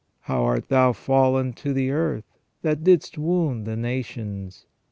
[0.21, 4.65] How art thou fallen to the earth, that didst wound the nations